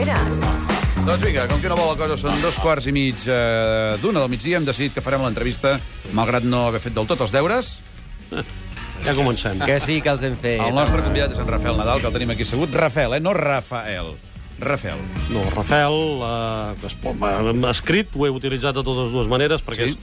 [0.00, 0.16] Pere.
[1.04, 4.22] Doncs vinga, com que no vol la cosa, són dos quarts i mig eh, d'una
[4.22, 4.56] del migdia.
[4.56, 5.74] Hem decidit que farem l'entrevista,
[6.16, 7.76] malgrat no haver fet del tot els deures.
[9.00, 9.56] Ja comencem.
[9.64, 10.58] Que sí que els hem fet.
[10.60, 12.74] El nostre convidat és en Rafael Nadal, que el tenim aquí assegut.
[12.76, 13.20] Rafael, eh?
[13.24, 14.10] No Rafael.
[14.60, 15.00] Rafael.
[15.32, 15.96] No, Rafael,
[16.26, 19.96] eh, es pot, eh, escrit, ho he utilitzat de totes dues maneres, perquè Sí.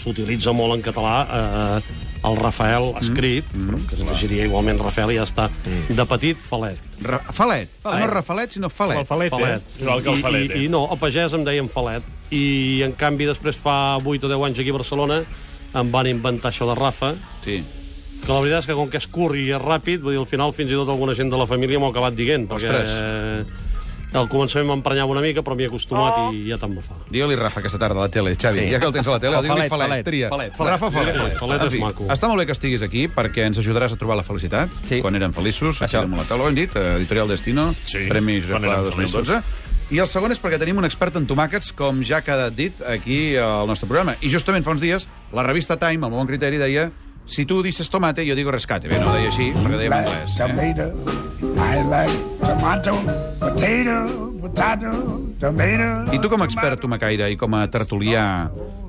[0.00, 3.68] s'utilitza molt en català eh, el Rafael escrit, mm.
[3.70, 5.48] però que es llegiria igualment Rafael i ja està.
[5.88, 6.78] De petit, Falet.
[7.02, 7.70] Ra Falet.
[7.84, 8.98] Ah, no Rafalet, sinó Falet.
[8.98, 9.62] El falet, Falet.
[9.62, 9.82] eh?
[9.82, 12.02] Igual que el falet, I, i, I no, a pagès em deien Falet.
[12.30, 15.22] I, en canvi, després, fa 8 o 10 anys aquí a Barcelona,
[15.80, 17.62] em van inventar això de Rafa, Sí.
[18.20, 20.26] que la veritat és que com que és curt i és ràpid, vull dir, al
[20.28, 22.90] final fins i tot alguna gent de la família m'ho ha acabat dient, perquè Ostres.
[23.00, 23.44] eh,
[24.12, 26.96] al començament m'emprenyava una mica, però m'hi he acostumat i ja tant me fa.
[27.10, 28.64] Digue-li Rafa aquesta tarda a la tele, Xavi.
[28.64, 28.70] Sí.
[28.72, 29.88] Ja que el tens a la tele, O digue-li Falet, Falet.
[29.90, 30.04] Falet.
[30.04, 30.28] Tria.
[30.32, 31.16] Falet, Rafa Falet.
[31.16, 32.08] Falet, Falet és maco.
[32.10, 34.70] Està molt bé que estiguis aquí perquè ens ajudaràs a trobar la felicitat.
[34.88, 35.00] Sí.
[35.00, 38.48] Quan érem feliços, aquí damunt la taula, ho hem dit, eh, Editorial Destino, Sí, Premis
[38.50, 39.42] érem 2012.
[39.90, 42.74] I el segon és perquè tenim un expert en tomàquets, com ja ha quedat dit
[42.86, 44.14] aquí al nostre programa.
[44.22, 46.92] I justament fa uns dies, la revista Time, al bon criteri, deia
[47.30, 48.90] si tu dices tomate, jo digo rescate.
[48.90, 50.34] Bé, no ho deia així, perquè deia en anglès.
[50.34, 50.40] Eh?
[50.42, 50.90] tomato.
[51.60, 52.98] I like tomato,
[53.38, 54.29] potato.
[56.14, 58.24] I tu com a expert tomacaire i com a tertulià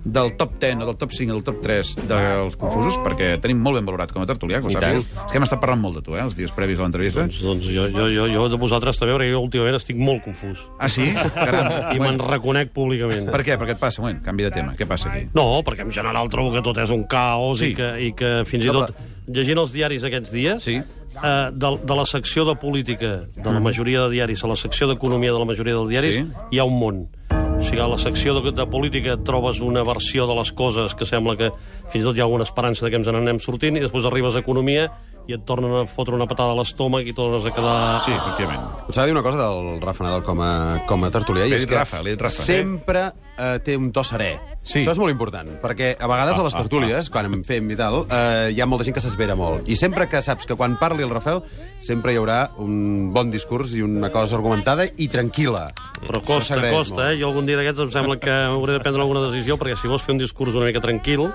[0.02, 3.60] del top 10 o del top 5 o del top 3 dels confusos, perquè tenim
[3.62, 4.98] molt ben valorat com a tertulià, que ho tant.
[5.04, 7.22] És que hem estat parlant molt de tu, eh, els dies previs a l'entrevista.
[7.28, 10.64] Doncs, doncs jo, jo, jo, jo de vosaltres també, perquè jo últimament estic molt confús.
[10.80, 11.06] Ah, sí?
[11.36, 11.70] Caram.
[11.96, 13.30] I me'n reconec públicament.
[13.32, 13.60] Per què?
[13.62, 14.02] Per què et passa?
[14.02, 14.74] Moment, canvi de tema.
[14.80, 15.28] Què passa aquí?
[15.38, 17.72] No, perquè en general trobo que tot és un caos Sí.
[17.72, 18.96] i, que, i que fins i tot,
[19.28, 20.80] llegint els diaris aquests dies, Sí.
[21.24, 24.88] Eh, de, de la secció de política de la majoria de diaris a la secció
[24.88, 26.26] d'economia de la majoria dels diaris, Sí.
[26.52, 27.08] hi ha un món.
[27.32, 31.06] O sigui, a la secció de, de política trobes una versió de les coses que
[31.06, 31.52] sembla que
[31.92, 34.36] fins i tot hi ha alguna esperança de que ens n'anem sortint, i després arribes
[34.36, 34.88] a economia
[35.30, 37.76] i et tornen a fotre una patada a l'estómac i tornes a quedar...
[38.06, 38.64] Sí, efectivament.
[38.90, 40.52] Us ha de dir una cosa del Rafa Nadal com a,
[40.90, 42.44] com a tertulià, Li i és que Rafa, he dit Rafa.
[42.48, 43.04] sempre
[43.38, 44.32] eh, té un to serè.
[44.64, 44.82] Sí.
[44.82, 48.04] Això és molt important, perquè a vegades a les tertúlies, quan en fem i tal,
[48.10, 49.70] eh, hi ha molta gent que s'esvera molt.
[49.70, 51.42] I sempre que saps que quan parli el Rafael,
[51.80, 55.68] sempre hi haurà un bon discurs i una cosa argumentada i tranquil·la.
[56.02, 57.08] Però costa, costa, molt.
[57.14, 57.18] eh?
[57.22, 60.04] Jo algun dia d'aquests em sembla que hauré de prendre alguna decisió, perquè si vols
[60.06, 61.30] fer un discurs una mica tranquil,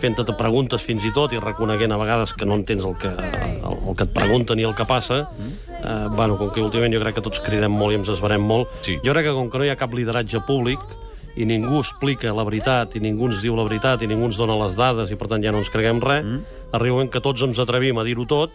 [0.00, 3.78] fent-te preguntes fins i tot i reconeguent a vegades que no entens el que, el,
[3.88, 5.28] el que et pregunten i el que passa,
[5.70, 8.68] eh, bueno, com que últimament jo crec que tots cridem molt i ens esverem molt,
[8.82, 8.98] Sí.
[9.04, 10.80] jo crec que com que no hi ha cap lideratge públic,
[11.36, 14.54] i ningú explica la veritat, i ningú ens diu la veritat, i ningú ens dona
[14.66, 16.24] les dades, i per tant ja no ens creguem res,
[16.72, 18.52] arriba un moment que tots ens atrevim a dir-ho tot,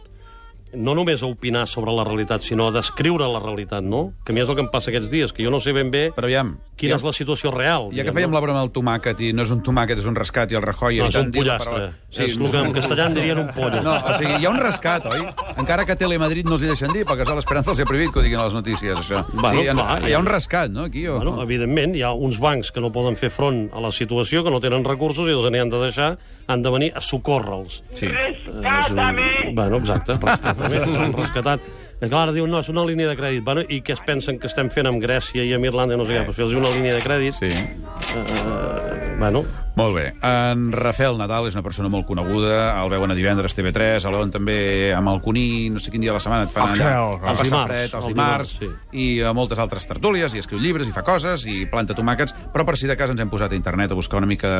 [0.74, 4.14] no només a opinar sobre la realitat, sinó a descriure la realitat, no?
[4.24, 5.90] Que a mi és el que em passa aquests dies, que jo no sé ben
[5.92, 7.90] bé Però aviam, quina ja, és la situació real.
[7.96, 8.38] ja que fèiem no?
[8.38, 11.02] la broma del tomàquet i no és un tomàquet, és un rescat i el Rajoy...
[11.02, 11.90] No, i és tant un pollastre.
[12.10, 13.82] Sí, és el que en castellà en dirien un pollo.
[13.86, 15.26] No, o sigui, hi ha un rescat, oi?
[15.60, 18.22] Encara que a Telemadrid no els hi deixen dir, perquè l'Esperanza els ha prohibit que
[18.22, 19.26] ho diguin a les notícies, això.
[19.34, 21.06] Bueno, sí, hi, ha, clar, hi ha un rescat, no, aquí?
[21.08, 21.20] O...
[21.20, 24.54] Bueno, evidentment, hi ha uns bancs que no poden fer front a la situació, que
[24.54, 26.14] no tenen recursos i els n'hi han de deixar,
[26.50, 27.84] han de venir a socórrer-los.
[27.94, 28.10] Sí.
[28.10, 29.22] És un...
[29.54, 31.70] Bueno, exacte, rescatament, s'han rescatat.
[32.00, 33.44] I clar, ara diuen, no, és una línia de crèdit.
[33.44, 36.06] Bueno, I què es pensen que estem fent amb Grècia i amb Irlanda i no
[36.08, 36.22] sé què?
[36.28, 37.36] Però fer-los una línia de crèdit...
[37.36, 37.50] Sí.
[37.50, 39.44] Eh, bueno,
[39.80, 40.06] Molt bé.
[40.26, 44.34] En Rafael Nadal és una persona molt coneguda, el veuen a divendres TV3, el veuen
[44.34, 44.58] també
[44.96, 47.14] amb el Cuní, no sé quin dia de la setmana et fan El allà, Gel,
[47.14, 50.44] a els passar dimarts, fred, els el dimarts, dimarts, i a moltes altres tertúlies, i
[50.44, 53.31] escriu llibres, i fa coses, i planta tomàquets, però per si de cas ens hem
[53.31, 54.52] posat a internet a buscar una mica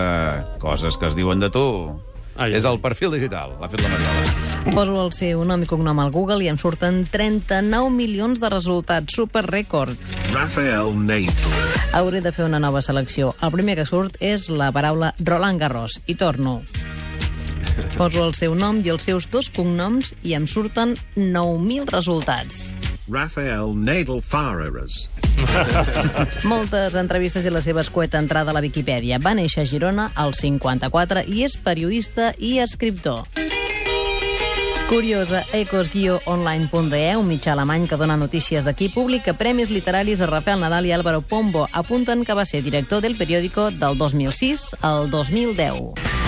[0.63, 1.67] coses que es diuen de tu.
[2.39, 4.50] Ai, és el perfil digital, l'ha fet la Mariola.
[4.72, 9.17] Poso el seu nom i cognom al Google i em surten 39 milions de resultats.
[9.19, 10.00] Super rècord.
[10.31, 11.35] Rafael Nadal.
[12.00, 13.33] Hauré de fer una nova selecció.
[13.44, 16.00] El primer que surt és la paraula Roland Garros.
[16.07, 16.61] I torno.
[17.97, 22.69] Poso el seu nom i els seus dos cognoms i em surten 9.000 resultats.
[23.11, 25.09] Rafael Nadal Farreras.
[26.51, 29.19] Moltes entrevistes i la seva escueta entrada a la Viquipèdia.
[29.23, 33.25] Va néixer a Girona al 54 i és periodista i escriptor.
[34.89, 40.89] Curiosa, ecos-online.de, un mitjà alemany que dona notícies d'aquí, publica premis literaris a Rafael Nadal
[40.89, 41.68] i Álvaro Pombo.
[41.71, 46.19] Apunten que va ser director del periòdico del 2006 al 2010.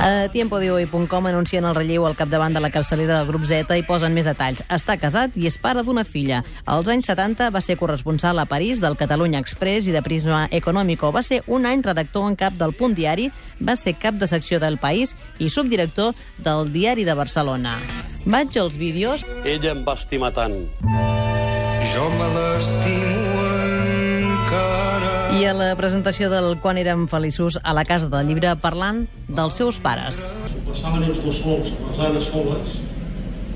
[0.00, 4.14] A tiempodehoy.com anuncien el relleu al capdavant de la capçalera del grup Z i posen
[4.16, 4.62] més detalls.
[4.72, 6.40] Està casat i és pare d'una filla.
[6.64, 11.12] Als anys 70 va ser corresponsal a París del Catalunya Express i de Prisma Econòmico.
[11.12, 13.28] Va ser un any redactor en cap del Punt Diari,
[13.60, 17.76] va ser cap de secció del País i subdirector del Diari de Barcelona.
[18.24, 19.26] Vaig als vídeos.
[19.44, 20.64] ella em va estimar tant.
[25.30, 29.60] I a la presentació del Quan érem feliços a la Casa del Llibre parlant dels
[29.60, 30.32] seus pares.
[30.66, 32.74] Passaven els dos sols, les anes soles.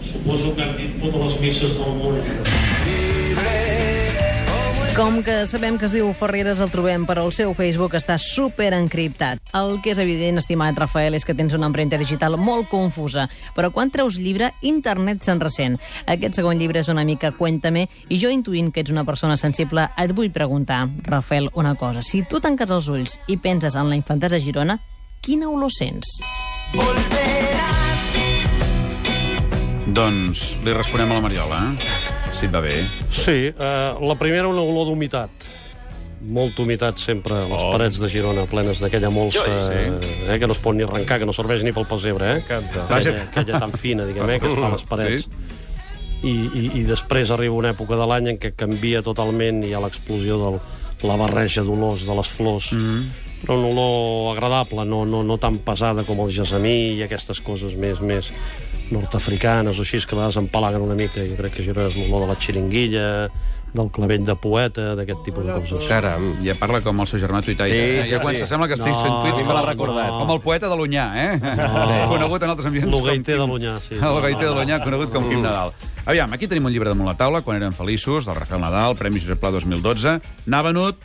[0.06, 2.53] Suposo que han dit totes les misses del món.
[4.94, 8.68] Com que sabem que es diu Ferreres, el trobem, però el seu Facebook està super
[8.76, 9.40] encriptat.
[9.58, 13.24] El que és evident, estimat Rafael, és que tens una empremta digital molt confusa.
[13.56, 15.80] Però quan treus llibre, internet se'n ressent.
[16.06, 19.88] Aquest segon llibre és una mica Cuéntame, i jo intuint que ets una persona sensible,
[19.98, 21.98] et vull preguntar, Rafael, una cosa.
[21.98, 24.78] Si tu tanques els ulls i penses en la infantesa Girona,
[25.26, 26.20] quina olor sents?
[29.90, 32.03] Doncs li responem a la Mariola, eh?
[32.34, 32.80] Si et va bé.
[33.10, 35.30] Sí, eh, la primera una olor d'humitat.
[36.24, 37.70] Molta humitat sempre a les Oh.
[37.72, 40.08] parets de Girona, plenes d'aquella molsa Sí.
[40.28, 42.42] eh, que no es pot ni arrencar, que no serveix ni pel pessebre, eh?
[42.88, 45.22] Aquella, aquella tan fina, diguem, eh, que es fa a les parets.
[45.22, 45.28] Sí.
[46.24, 49.74] I, i, I després arriba una època de l'any en què canvia totalment i hi
[49.74, 52.72] ha l'explosió de la barreja d'olors de les flors.
[52.72, 53.02] Mm.
[53.44, 57.76] Però una olor agradable, no, no, no tan pesada com el gesamí i aquestes coses
[57.76, 58.30] més, més
[58.92, 61.24] nord-africanes o així, que a vegades empalaguen una mica.
[61.24, 63.08] Jo crec que Girona és l'olor de la xiringuilla,
[63.74, 65.86] del clavell de poeta, d'aquest tipus de coses.
[65.90, 66.28] Caram.
[66.46, 67.74] Ja parla com el seu germà tuitaire.
[67.74, 68.04] Sí, eh?
[68.12, 68.44] ja quan sí.
[68.44, 70.12] s'assembla que estiguis No, fent tuits no, com, no, recordat.
[70.20, 71.32] com el poeta de l'Unyà, eh?
[72.12, 73.98] conegut en altres ambients Lo com gaiter de l'Unyà, sí.
[73.98, 75.74] El gaiter de l'Unyà, conegut com Quim Nadal.
[76.04, 79.24] Aviam, aquí tenim un llibre damunt la taula, quan eren feliços, del Rafael Nadal, Premi
[79.24, 80.20] Josep Pla 2012.
[80.46, 81.02] N'ha venut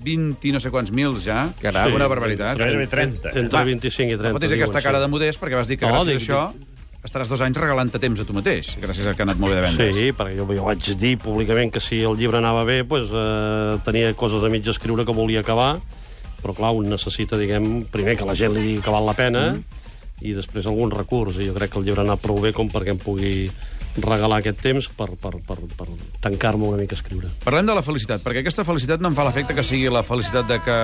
[0.00, 1.44] 20 i no sé quants mils ja.
[1.60, 1.94] Caram.
[1.94, 2.58] Una barbaritat.
[2.58, 3.34] Gairebé 30.
[3.34, 4.28] Entre Va, 25 i 30.
[4.28, 5.06] No fotis aquesta cara sí.
[5.06, 6.68] de modest perquè vas dir que No, gràcies dic- a això
[7.00, 9.60] estaràs dos anys regalant-te temps a tu mateix, gràcies a que ha anat molt bé
[9.60, 9.96] de vendes.
[9.96, 13.78] Sí, perquè jo, jo vaig dir públicament que si el llibre anava bé, pues, eh,
[13.86, 15.78] tenia coses a mig escriure que volia acabar,
[16.42, 19.46] però clar, un necessita, diguem, primer que la gent li digui que val la pena,
[19.54, 19.80] mm.
[20.28, 22.68] i després algun recurs, i jo crec que el llibre ha anat prou bé com
[22.68, 23.48] perquè em pugui
[24.04, 25.88] regalar aquest temps per, per, per, per
[26.24, 27.30] tancar-me una mica a escriure.
[27.44, 30.48] Parlem de la felicitat, perquè aquesta felicitat no em fa l'efecte que sigui la felicitat
[30.48, 30.78] de que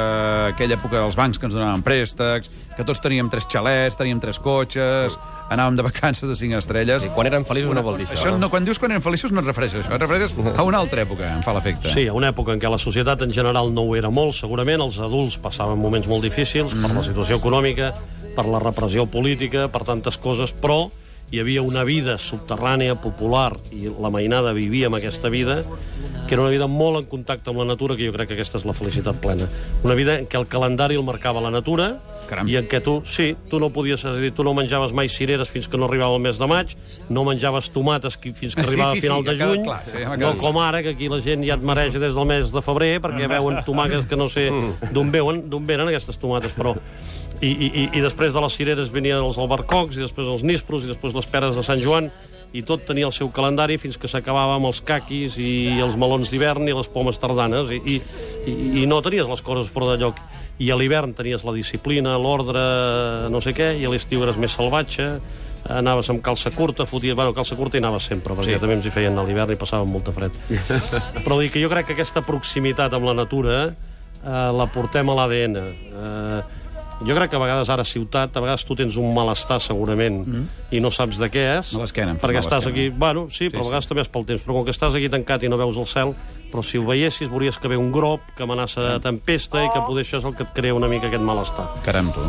[0.53, 4.41] aquella època dels bancs que ens donaven préstecs, que tots teníem tres xalets, teníem tres
[4.43, 5.17] cotxes,
[5.51, 7.05] anàvem de vacances de cinc estrelles...
[7.07, 8.19] Sí, quan eren feliços no vol dir això.
[8.19, 10.67] Això no, quan dius quan eren feliços no et refereixes a això, et refereixes a
[10.67, 11.93] una altra època, em fa l'efecte.
[11.95, 14.83] Sí, a una època en què la societat en general no ho era molt, segurament,
[14.83, 17.93] els adults passaven moments molt difícils per la situació econòmica,
[18.37, 20.87] per la repressió política, per tantes coses, però
[21.33, 25.63] hi havia una vida subterrània, popular, i la mainada vivia amb aquesta vida,
[26.27, 28.61] que era una vida molt en contacte amb la natura, que jo crec que aquesta
[28.61, 29.49] és la felicitat plena.
[29.83, 31.97] Una vida en què el calendari el marcava la natura,
[32.31, 32.49] Caram.
[32.51, 35.11] i en què tu, sí, tu no podies, és a dir, tu no menjaves mai
[35.11, 36.77] cireres fins que no arribava el mes de maig,
[37.11, 40.07] no menjaves tomates fins que Sí, arribava sí, a final sí, de juny, clar, sí,
[40.23, 42.97] no com ara, que aquí la gent ja et mareja des del mes de febrer,
[43.03, 44.49] perquè veuen tomàquets que no sé
[44.95, 46.77] d'on veuen, d'on venen aquestes tomates, però...
[47.41, 50.85] I, i, i- I després de les cireres venien els albercocs, i després els nispros,
[50.85, 52.11] i després les peres de Sant Joan,
[52.57, 56.31] i tot tenia el seu calendari fins que s'acabava amb els caquis i els melons
[56.33, 57.97] d'hivern i les pomes tardanes, i, i,
[58.49, 60.21] i, i no tenies les coses fora de lloc.
[60.63, 62.63] I a l'hivern tenies la disciplina, l'ordre,
[63.29, 65.11] no sé què, i a l'estiu eres més salvatge,
[65.69, 67.17] anaves amb calça curta, foties...
[67.19, 68.61] Bueno, calça curta hi anaves sempre, perquè sí.
[68.63, 70.33] també ens hi feien a l'hivern i passàvem molta fred.
[71.27, 75.19] Però dic que jo crec que aquesta proximitat amb la natura eh, la portem a
[75.19, 75.59] l'ADN.
[75.61, 76.41] Eh,
[77.05, 80.23] jo crec que a vegades ara a ciutat, a vegades tu tens un malestar segurament
[80.23, 80.45] mm.
[80.77, 81.75] i no saps de què és.
[81.77, 82.89] A l'esquena, Perquè a estàs aquí...
[82.89, 84.45] Bueno, sí, però a vegades també és pel temps.
[84.47, 86.15] Però com que estàs aquí tancat i no veus el cel,
[86.51, 89.81] però si ho veiessis veuries que ve un grop, que amenaça de tempesta i que
[89.87, 91.67] poder això és el que et crea una mica aquest malestar.
[91.85, 92.21] Caram, tu.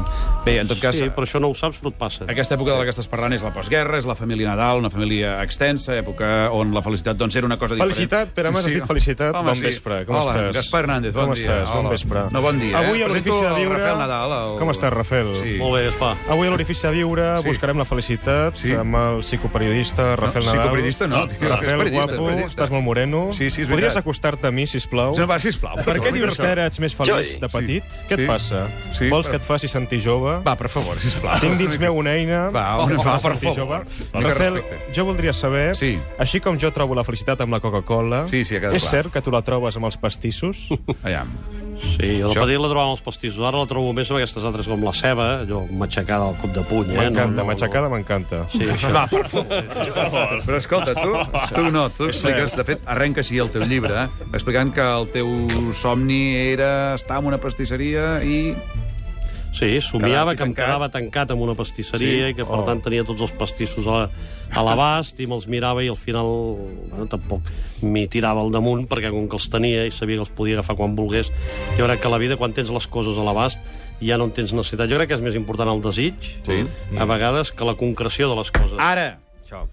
[0.45, 2.25] Bé, en tot cas, Sí, però això no ho saps, però et passa.
[2.27, 4.89] Aquesta època de la que estàs parlant és la postguerra, és la família Nadal, una
[4.89, 7.93] família extensa, època on la felicitat doncs, era una cosa diferent.
[7.93, 9.35] Felicitat, Pere, m'has dit felicitat.
[9.35, 10.55] Home, Bon vespre, com Hola, estàs?
[10.55, 11.43] Gaspar Hernández, bon com dia.
[11.45, 11.69] estàs?
[11.69, 11.89] Bon Hola.
[11.89, 12.23] vespre.
[12.31, 12.77] No, bon dia.
[12.79, 13.03] Avui eh?
[13.05, 13.77] a l'Orifici de Viure...
[13.77, 14.31] Rafael Nadal.
[14.37, 14.57] El...
[14.59, 15.35] Com estàs, Rafael?
[15.35, 15.55] Sí.
[15.59, 16.15] Molt bé, Gaspar.
[16.29, 17.47] Avui a l'Orifici de Viure Sí.
[17.49, 18.73] buscarem la felicitat Sí.
[18.73, 20.57] amb el psicoperiodista Rafael No, Nadal.
[20.63, 23.27] psicoperiodista no, tio, Rafael, guapo, estàs molt moreno.
[23.31, 24.03] Sí, sí, és Podries veritat.
[24.07, 25.11] Acostar-te a mi, sisplau?
[25.19, 25.75] No, va, sisplau.
[25.83, 27.83] Per què dius que ara ets més feliç de petit?
[27.91, 28.05] sí.
[28.07, 28.27] Què et Sí.
[28.29, 28.61] passa?
[28.93, 30.37] Sí, Vols però- que et faci sentir jove?
[30.47, 31.37] Va, per favor, sisplau.
[31.43, 33.85] Tinc dins meu una eina Va, que em fa per sentir favor.
[33.85, 34.07] jove.
[34.13, 34.63] Una mica Rafael,
[34.95, 35.99] jo voldria saber, Sí.
[36.17, 38.79] així com jo trobo la felicitat amb la Coca-Cola, Sí, sí, és clar.
[38.79, 40.69] cert que tu la trobes amb els pastissos?
[41.03, 41.27] Aviam.
[41.77, 44.45] Sí, jo de petit la trobava amb els pastissos, ara la trobo més amb aquestes
[44.47, 46.99] altres com la ceba, allò matxacada al cop de puny, eh?
[47.03, 48.43] M'encanta, matxacada m'encanta.
[48.53, 48.91] Sí, això.
[48.95, 50.41] Va, per favor.
[50.47, 51.13] Però escolta, tu,
[51.55, 55.09] tu no, tu expliques, de fet, arrenca així el teu llibre, eh, explicant que el
[55.13, 55.31] teu
[55.77, 56.21] somni
[56.53, 58.41] era estar en una pastisseria i...
[59.53, 60.65] Sí, somiava que em tancat.
[60.65, 62.31] quedava tancat en una pastisseria Sí.
[62.31, 62.65] i que, per Oh.
[62.65, 64.09] tant, tenia tots els pastissos a,
[64.53, 66.25] a l'abast i me'ls mirava i al final
[66.91, 67.41] bueno, tampoc
[67.81, 70.75] m'hi tirava al damunt perquè com que els tenia i sabia que els podia agafar
[70.75, 71.31] quan volgués,
[71.77, 73.59] jo crec que a la vida, quan tens les coses a l'abast,
[74.01, 74.89] ja no en tens necessitat.
[74.89, 76.13] Jo crec que és més important el desig,
[76.45, 76.67] Sí.
[76.97, 78.77] a vegades, que la concreció de les coses.
[78.79, 79.19] Ara!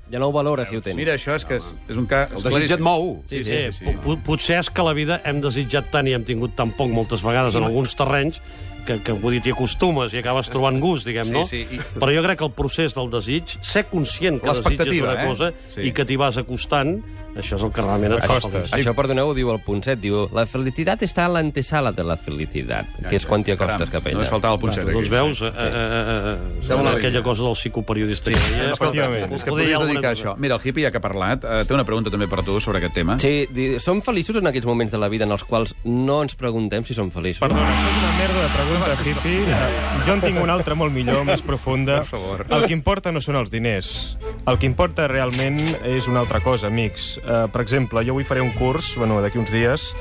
[0.08, 0.94] Ja no ho valores, si ho tens.
[0.94, 2.30] Mira, això és que és, és un cas...
[2.30, 3.24] El desig et mou.
[3.28, 3.84] Sí, sí, sí, sí.
[4.24, 7.56] Potser és que la vida hem desitjat tant i hem tingut tan poc moltes vegades
[7.56, 8.40] en alguns terrenys
[8.84, 11.44] que, que vull dir, t'hi acostumes i acabes trobant gust, diguem, Sí, no?
[11.44, 15.14] sí, i- Però jo crec que el procés del desig, ser conscient que desitges una
[15.22, 15.26] eh?
[15.26, 15.80] cosa Sí.
[15.88, 17.02] i que t'hi vas acostant,
[17.36, 18.72] això és el que realment et fa feliç.
[18.76, 20.00] Això, perdoneu, ho diu el punt 7.
[20.00, 24.04] Diu, la felicitat està a l'antesala de la felicitat, que és quan t'hi acostes cap
[24.04, 24.18] a ella.
[24.18, 24.88] Només faltava el punxet.
[24.90, 28.72] Doncs veus, eh, eh, eh, eh, aquella cosa del psicoperiodista deia...
[28.72, 29.32] efectivament.
[29.34, 30.34] És que podries dedicar a això.
[30.38, 32.78] Mira, el hippie, ja que ha parlat, eh, té una pregunta també per tu sobre
[32.78, 33.18] aquest tema.
[33.18, 36.34] Sí, di- som feliços en aquells moments de la vida en els quals no ens
[36.38, 37.40] preguntem si som feliços.
[37.44, 39.42] Perdona, això és una merda de pregunta, hippie.
[39.44, 42.00] Eh, Jo en tinc una altra molt millor, més profunda.
[42.02, 42.46] Per favor.
[42.50, 44.16] El que importa no són els diners.
[44.46, 47.18] El que importa realment és una altra cosa, amics.
[47.24, 49.94] Uh, per exemple, jo avui faré un curs, bueno, d'aquí uns dies,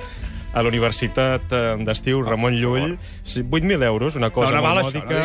[0.53, 2.91] a la Universitat eh, d'Estiu Ramon Llull.
[3.25, 5.21] Sí, 8.000 euros, una cosa No, no molt mòdica.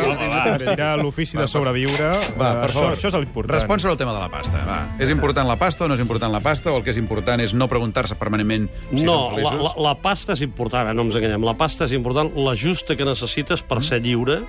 [0.49, 2.07] no es dirà l'ofici de sobreviure.
[2.33, 2.95] Va, Eh, per això, favor.
[2.97, 3.53] això és l'important.
[3.59, 4.63] Respon sobre el tema de la pasta.
[4.65, 4.79] Va.
[4.97, 6.71] És important la pasta o no és important la pasta?
[6.73, 9.61] O el que és important és no preguntar-se permanentment si No, la, feliços?
[9.77, 10.95] la, la pasta és important, eh?
[10.97, 11.45] no ens enganyem.
[11.45, 14.41] La pasta és important, la justa que necessites per ser lliure.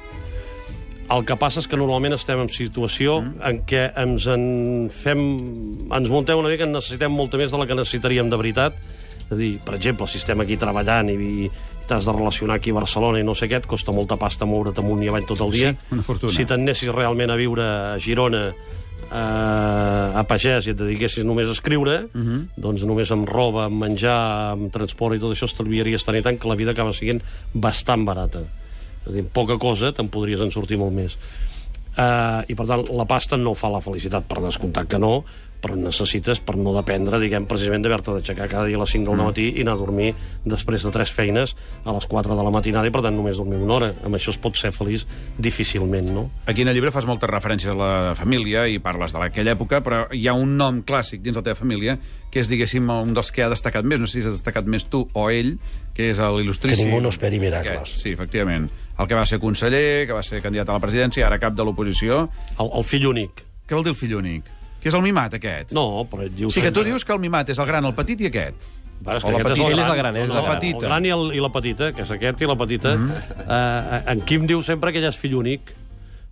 [1.11, 4.45] El que passa és que normalment estem en situació en què ens en
[4.95, 5.23] fem...
[5.91, 8.79] ens muntem una mica en necessitem molta més de la que necessitaríem de veritat.
[9.27, 11.51] És a dir, per exemple, si estem aquí treballant i, i
[11.91, 14.79] t'has de relacionar aquí a Barcelona i no sé què, et costa molta pasta moure't
[14.79, 15.73] amunt i avall tot el dia.
[15.75, 16.35] Sí, una fortuna.
[16.37, 18.45] Si t'anessis realment a viure a Girona
[19.11, 22.41] eh, a pagès i et dediquessis només a escriure, uh -huh.
[22.57, 26.39] doncs només amb roba, amb menjar, amb transport i tot això estalviaries tant i tant
[26.39, 28.47] que la vida acaba sent bastant barata.
[29.05, 31.19] És a dir, poca cosa te'n podries en sortir molt més.
[31.91, 35.25] Uh, I, per tant, la pasta no fa la felicitat, per descomptat que no,
[35.61, 39.21] però necessites per no dependre, diguem, precisament d'haver-te d'aixecar cada dia a les 5 del
[39.21, 40.09] matí i anar a dormir
[40.49, 41.55] després de tres feines
[41.85, 43.91] a les 4 de la matinada i, per tant, només dormir una hora.
[44.07, 45.05] Amb això es pot ser feliç
[45.39, 46.27] difícilment, no?
[46.51, 49.83] Aquí en el llibre fas moltes referències a la família i parles de aquella època,
[49.85, 51.99] però hi ha un nom clàssic dins la teva família
[52.31, 54.87] que és, diguéssim, un dels que ha destacat més, no sé si has destacat més
[54.89, 55.57] tu o ell,
[55.97, 56.87] que és l'il·lustríssim...
[56.87, 57.91] Que ningú no esperi miracles.
[57.91, 58.71] Aquest, sí, efectivament.
[59.01, 61.65] El que va ser conseller, que va ser candidat a la presidència, ara cap de
[61.65, 62.27] l'oposició.
[62.59, 63.45] El, el fill únic.
[63.67, 64.51] Què vol dir el fill únic?
[64.81, 65.73] Que és el mimat, aquest?
[65.77, 66.53] No, però et diu...
[66.53, 68.69] Sí, que tu dius que el mimat és el gran, el petit i aquest.
[69.01, 69.65] Va, és O que la aquest petita.
[69.65, 69.91] és el Ell és gran.
[69.91, 70.55] el gran, és no, el gran.
[70.55, 70.85] petita.
[70.85, 72.95] El gran i, el, i la petita, que és aquest i la petita.
[72.97, 73.45] Mm -hmm.
[73.47, 75.73] uh, en Quim diu sempre que ell és fill únic,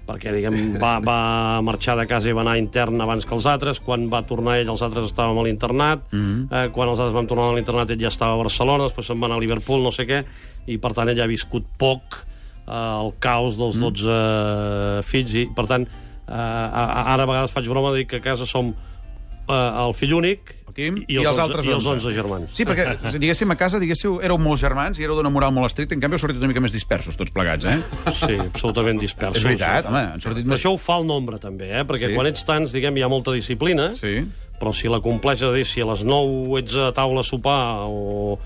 [0.09, 3.81] perquè, diguem, va, va marxar de casa i va anar intern abans que els altres.
[3.81, 6.01] Quan va tornar ell, els altres estàvem a l'internat.
[6.13, 6.67] Mm -hmm.
[6.67, 9.21] uh, quan els altres van tornar a l'internat, ell ja estava a Barcelona, després se'n
[9.21, 10.25] va anar a Liverpool, no sé què,
[10.67, 12.29] i, per tant, ell ha viscut poc
[12.69, 15.89] el caos dels 12 fills, i, per tant,
[16.29, 20.15] uh, ara a vegades faig broma de dir que a casa som uh, el fill
[20.19, 22.07] únic Quim i, els, els 11 altres i els 11.
[22.07, 22.51] 11 germans.
[22.55, 22.85] Sí, perquè,
[23.23, 26.15] diguéssim, a casa, diguéssiu, éreu molts germans i éreu d'una moral molt estricta, en canvi
[26.15, 27.79] heu sortit una mica més dispersos, tots plegats, eh?
[28.15, 29.41] Sí, absolutament dispersos.
[29.43, 30.61] És veritat, home, han sortit més...
[30.61, 31.83] això ho fa el nombre, també, eh?
[31.89, 32.15] Perquè Sí.
[32.15, 34.21] quan ets tants, diguem, hi ha molta disciplina, Sí.
[34.61, 37.59] però si la compleix, a dir, si a les 9 ets a taula a sopar
[37.91, 38.39] o,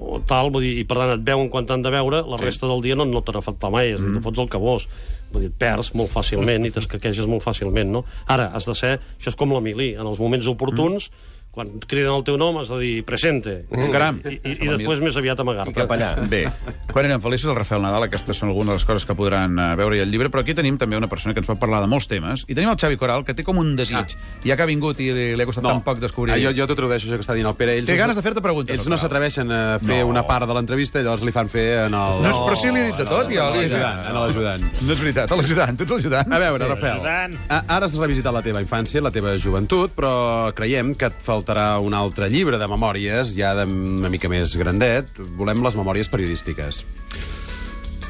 [0.00, 2.68] o tal, vull dir, i per tant et veuen quan t'han de veure, la resta
[2.70, 4.88] del dia no, no te n'afecta mai, és a dir, tu fots el que vols.
[5.32, 8.04] Vull dir, et perds molt fàcilment i t'escaqueges molt fàcilment, no?
[8.26, 8.94] Ara, has de ser...
[9.18, 11.10] Això és com la mili, en els moments oportuns,
[11.50, 13.64] quan criden el teu nom has de dir presente.
[13.90, 14.20] Caram.
[14.22, 15.72] I, i, i després més aviat amagar-te.
[15.74, 16.12] Cap allà.
[16.30, 16.44] Bé,
[16.92, 19.64] quan eren feliços el Rafael Nadal, aquestes són algunes de les coses que podran eh,
[19.80, 22.06] veure al llibre, però aquí tenim també una persona que ens pot parlar de molts
[22.06, 24.14] temes, i tenim el Xavi Coral, que té com un desig,
[24.44, 26.36] ja que ha vingut i li, li ha costat tan poc descobrir...
[26.36, 27.74] Ah, jo, jo t'ho tradueixo, això que està dient el Pere.
[27.80, 30.12] Ells Té no- ganes de fer-te preguntes, Ells el no s'atreveixen a fer No.
[30.12, 32.22] una part de l'entrevista i llavors li fan fer en el...
[32.22, 33.48] No, és- però sí li he dit de tot, ja.
[33.48, 33.74] En li he dit.
[33.74, 34.68] l'ajudant, en l'ajudant.
[34.84, 36.32] No és veritat, a l'ajudant, tu ets l'ajudant.
[36.38, 40.12] A veure, Rafael, a- ara has revisitat la teva infància, la teva joventut, però
[40.54, 45.10] creiem que et faltarà un altre llibre de memòries, ja de una mica més grandet.
[45.38, 46.82] Volem les memòries periodístiques.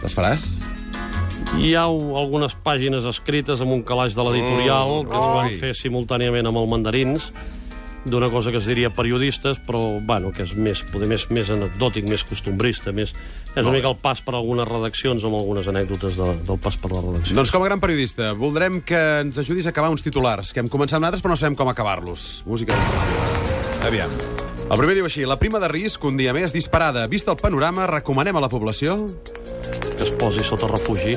[0.02, 0.46] Les faràs?
[1.58, 6.48] Hi ha algunes pàgines escrites amb un calaix de l'editorial que es van fer simultàniament
[6.48, 7.30] amb el mandarins
[8.04, 12.08] d'una cosa que es diria periodistes, però bueno, que és més, poder més, més anecdòtic,
[12.08, 13.14] més costumbrista, més...
[13.54, 16.92] és una mica el pas per algunes redaccions amb algunes anècdotes de, del pas per
[16.94, 17.36] la redacció.
[17.38, 20.70] Doncs com a gran periodista, voldrem que ens ajudis a acabar uns titulars, que hem
[20.72, 22.28] començat nosaltres però no sabem com acabar-los.
[22.46, 22.78] Música.
[23.88, 24.12] Aviam.
[24.68, 27.06] El primer diu així, la prima de risc un dia més disparada.
[27.08, 28.98] Vist el panorama, recomanem a la població
[30.18, 31.14] posi sota refugi.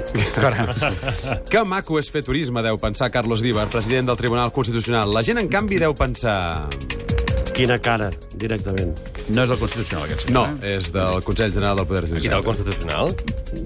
[1.51, 5.11] que maco és fer turisme, deu pensar Carlos Díbar, president del Tribunal Constitucional.
[5.13, 6.67] La gent, en canvi, deu pensar...
[7.51, 8.07] Quina cara,
[8.39, 8.93] directament.
[9.35, 10.47] No és el Constitucional, aquest senyor.
[10.53, 12.37] No, és del Consell General del Poder Aquí Judicial.
[12.37, 13.11] del Constitucional?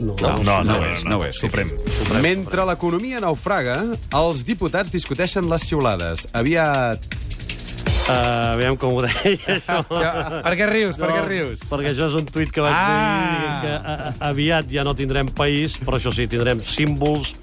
[0.02, 1.44] No, No, no, no no, és, no, no no és, és.
[1.44, 1.70] Suprem.
[2.26, 3.78] Mentre l'economia naufraga,
[4.18, 6.26] els diputats discuteixen les xiulades.
[6.34, 7.06] Aviat...
[8.06, 9.80] Uh, aviam com ho deia, això.
[9.90, 11.64] Per què rius, per què rius?
[11.72, 13.40] Perquè això és un tuit que vaig Ah!
[13.42, 17.34] dir que a, a, aviat ja no tindrem país, però això sí, tindrem símbols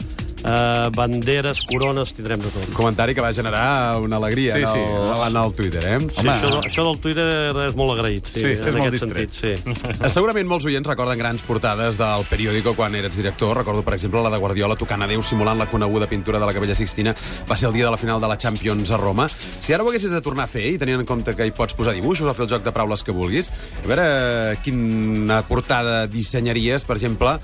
[0.44, 2.68] eh, banderes, corones, tindrem de tot.
[2.74, 4.78] Comentari que va generar una alegria Sí, en, sí.
[4.78, 5.98] el, en el Twitter, eh?
[6.00, 7.26] Sí, això, això del Twitter
[7.68, 9.34] és molt agraït, sí, Sí, és en molt aquest distret.
[9.38, 9.96] sentit, sí.
[10.02, 13.56] Eh, Segurament molts oients recorden grans portades del periòdico quan eres director.
[13.56, 16.52] Recordo, per exemple, la de Guardiola tocant a Déu simulant la coneguda pintura de la
[16.52, 17.14] Capella Sixtina.
[17.48, 19.28] Va ser el dia de la final de la Champions a Roma.
[19.60, 21.74] Si ara ho haguessis de tornar a fer, i tenint en compte que hi pots
[21.78, 23.50] posar dibuixos o fer el joc de paraules que vulguis,
[23.84, 27.36] a veure quina portada dissenyaries, per exemple,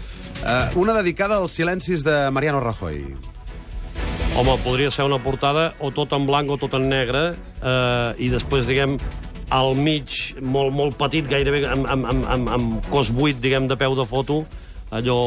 [0.44, 3.02] eh, una dedicada als silencis de Mariano Rajoy.
[4.38, 8.28] Home, podria ser una portada o tot en blanc o tot en negre, eh, i
[8.30, 8.94] després, diguem,
[9.50, 13.76] al mig, molt, molt petit, gairebé amb, amb, amb, amb, amb cos buit, diguem, de
[13.80, 14.44] peu de foto,
[14.94, 15.18] allò,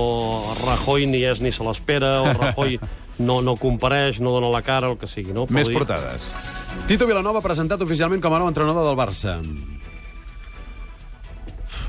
[0.64, 2.80] Rajoy ni és ni se l'espera, o Rajoy
[3.28, 5.48] no, no compareix, no dona la cara, el que sigui, no?
[5.50, 6.32] Més Podria- portades.
[6.88, 9.36] Tito Vilanova presentat oficialment com a nou entrenador del Barça.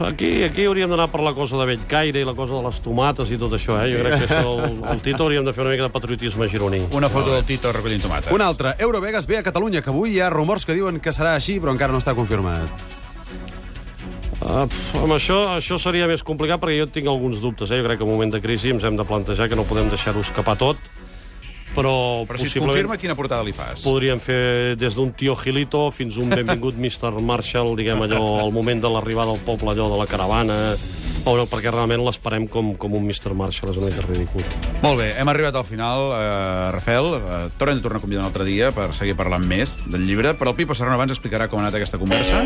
[0.06, 3.30] Aquí, aquí hauríem d'anar per la cosa de Bellcaire i la cosa de les tomates
[3.30, 3.90] i tot això, eh?
[3.92, 6.82] Jo crec que això, el, el Tito hauríem de fer una mica de patriotisme gironí.
[6.96, 8.32] Una foto del Tito recollint tomates.
[8.34, 11.36] Un altre, Eurovegas ve a Catalunya, que avui hi ha rumors que diuen que serà
[11.38, 13.00] així, però encara no està confirmat.
[14.42, 14.66] Uh,
[14.98, 17.70] amb això, això seria més complicat perquè jo tinc alguns dubtes.
[17.70, 17.78] Eh?
[17.78, 19.90] Jo crec que en un moment de crisi ens hem de plantejar que no podem
[19.92, 20.80] deixar-ho escapar tot,
[21.74, 23.82] però, Però si es possiblement confirma, quina portada li fas?
[23.86, 27.20] podríem fer des d'un tio Gilito fins un benvingut Mr.
[27.20, 30.58] Marshall, diguem allò, al moment de l'arribada al poble, allò de la caravana,
[31.24, 33.30] o no, perquè realment l'esperem com, com un Mr.
[33.38, 34.42] Marshall, és una mica ridícul.
[34.82, 37.12] Molt bé, hem arribat al final, eh, Rafael.
[37.20, 40.34] Eh, Tornem de tornar a convidar un altre dia per seguir parlant més del llibre,
[40.34, 42.42] però el Pipo Serrano abans explicarà com ha anat aquesta conversa.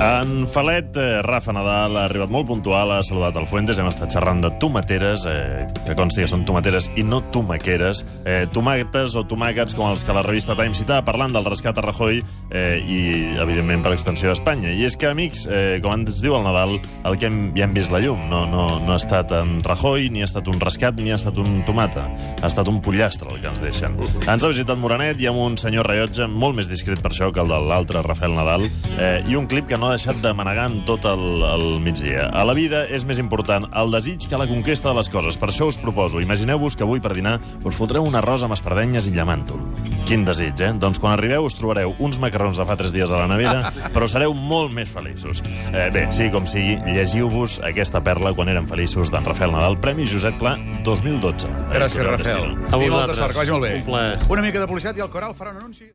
[0.00, 4.14] En Falet, eh, Rafa Nadal ha arribat molt puntual, ha saludat el Fuentes, hem estat
[4.14, 9.26] xerrant de tomateres, eh, que consti que són tomateres i no tomaqueres, eh, tomates o
[9.28, 13.36] tomàquets com els que la revista Time citava parlant del rescat a Rajoy eh, i,
[13.42, 14.72] evidentment, per extensió a Espanya.
[14.72, 17.76] I és que, amics, eh, com ens diu el Nadal, el que hem, ja hem
[17.76, 18.24] vist la llum.
[18.30, 21.36] No, no, no ha estat en Rajoy, ni ha estat un rescat, ni ha estat
[21.36, 22.06] un tomata.
[22.40, 24.00] Ha estat un pollastre el que ens deixen.
[24.24, 27.44] Ens ha visitat Moranet i amb un senyor rellotge molt més discret per això que
[27.44, 28.64] el de l'altre Rafael Nadal
[28.96, 32.28] eh, i un clip que no ha deixat de manegar en tot el, el migdia.
[32.30, 35.38] A la vida és més important el desig que la conquesta de les coses.
[35.40, 39.08] Per això us proposo, imagineu-vos que avui per dinar us fotreu un arròs amb espardenyes
[39.10, 39.58] i llamàntol.
[40.06, 40.70] Quin desig, eh?
[40.78, 44.06] Doncs quan arribeu us trobareu uns macarrons de fa tres dies a la nevera, però
[44.10, 45.42] sereu molt més feliços.
[45.72, 50.06] Eh, bé, sigui com sigui, llegiu-vos aquesta perla quan érem feliços d'en Rafael Nadal, Premi
[50.06, 50.54] Josep Pla
[50.86, 51.50] 2012.
[51.74, 52.54] Gràcies, Editorial Rafael.
[52.70, 53.24] A vosaltres.
[53.24, 53.74] sort, que vagi molt bé.
[53.80, 54.20] Un plaer.
[54.30, 55.90] Una mica de publicitat i el Coral farà un anunci.